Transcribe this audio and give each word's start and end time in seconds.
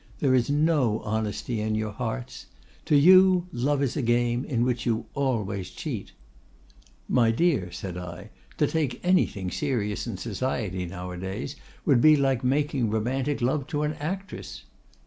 There 0.17 0.33
is 0.33 0.49
no 0.49 1.01
honesty 1.01 1.61
in 1.61 1.75
your 1.75 1.91
hearts. 1.91 2.47
To 2.85 2.95
you 2.95 3.45
love 3.53 3.83
is 3.83 3.95
a 3.95 4.01
game 4.01 4.43
in 4.45 4.65
which 4.65 4.83
you 4.83 5.05
always 5.13 5.69
cheat.'—'My 5.69 7.29
dear,' 7.29 7.71
said 7.71 7.97
I, 7.99 8.31
'to 8.57 8.65
take 8.65 8.99
anything 9.05 9.51
serious 9.51 10.07
in 10.07 10.17
society 10.17 10.87
nowadays 10.87 11.55
would 11.85 12.01
be 12.01 12.15
like 12.15 12.43
making 12.43 12.89
romantic 12.89 13.41
love 13.43 13.67
to 13.67 13.83
an 13.83 13.93
actress. 13.99 14.63